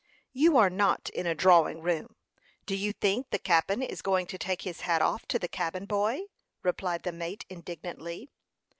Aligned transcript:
"You 0.33 0.57
are 0.57 0.71
not 0.71 1.11
in 1.11 1.27
a 1.27 1.35
drawing 1.35 1.83
room! 1.83 2.15
Do 2.65 2.75
you 2.75 2.91
think 2.91 3.29
the 3.29 3.37
cap'n 3.37 3.83
is 3.83 4.01
going 4.01 4.25
to 4.33 4.39
take 4.39 4.63
his 4.63 4.81
hat 4.81 4.99
off 4.99 5.27
to 5.27 5.37
the 5.37 5.47
cabin 5.47 5.85
boy?" 5.85 6.21
replied 6.63 7.03
the 7.03 7.11
mate, 7.11 7.45
indignantly. 7.49 8.31